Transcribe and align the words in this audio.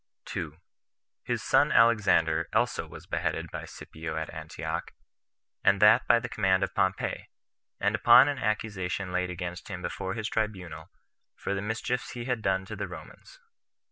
2. 0.25 0.57
His 1.21 1.43
son 1.43 1.71
Alexander 1.71 2.49
also 2.53 2.87
was 2.87 3.05
beheaded 3.05 3.51
by 3.51 3.65
Scipio 3.65 4.15
at 4.17 4.33
Antioch, 4.33 4.93
and 5.63 5.79
that 5.79 6.07
by 6.07 6.17
the 6.19 6.27
command 6.27 6.63
of 6.63 6.73
Pompey, 6.73 7.29
and 7.79 7.93
upon 7.93 8.27
an 8.27 8.39
accusation 8.39 9.11
laid 9.11 9.29
against 9.29 9.67
him 9.67 9.83
before 9.83 10.15
his 10.15 10.27
tribunal, 10.27 10.89
for 11.35 11.53
the 11.53 11.61
mischiefs 11.61 12.13
he 12.13 12.25
had 12.25 12.41
done 12.41 12.65
to 12.65 12.75
the 12.75 12.87
Romans. 12.87 13.37